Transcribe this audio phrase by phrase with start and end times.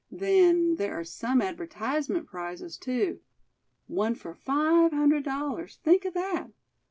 [0.09, 3.19] Then, there are some advertisement prizes, too.
[3.85, 6.47] One for five hundred dollars; think of that!